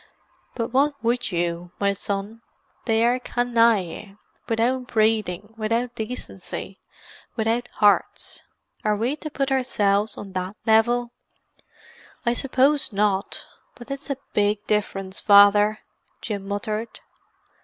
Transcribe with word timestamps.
"But 0.55 0.69
what 0.73 0.95
would 1.03 1.31
you, 1.31 1.73
my 1.79 1.93
son? 1.93 2.41
They 2.85 3.05
are 3.05 3.19
canaille—without 3.19 4.87
breeding, 4.87 5.53
without 5.57 5.93
decency, 5.93 6.79
without 7.35 7.67
hearts. 7.75 8.41
Are 8.83 8.95
we 8.95 9.15
to 9.17 9.29
put 9.29 9.51
ourselves 9.51 10.17
on 10.17 10.31
that 10.33 10.55
level?" 10.65 11.11
"I 12.25 12.33
suppose 12.33 12.91
not—but 12.91 13.91
it's 13.91 14.09
a 14.09 14.17
big 14.33 14.65
difference, 14.65 15.19
Father," 15.21 15.77
Jim 16.19 16.47
muttered. 16.47 16.99